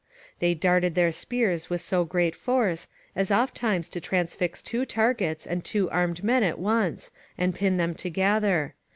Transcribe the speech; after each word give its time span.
They 0.39 0.55
darted 0.55 0.95
their 0.95 1.11
spears 1.11 1.69
with 1.69 1.79
so 1.79 2.05
great 2.05 2.33
force, 2.33 2.87
as 3.15 3.29
ofttimes 3.29 3.87
to 3.89 4.01
transfix 4.01 4.63
two 4.63 4.83
targets 4.83 5.45
and 5.45 5.63
two 5.63 5.91
armed 5.91 6.23
men 6.23 6.41
at 6.41 6.57
once, 6.57 7.11
and 7.37 7.53
pin 7.53 7.77
them 7.77 7.93
together. 7.93 8.73